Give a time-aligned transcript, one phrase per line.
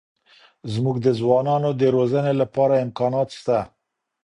[0.73, 3.59] زموږ د ځوانانو د روزنې لپاره امکانات سته.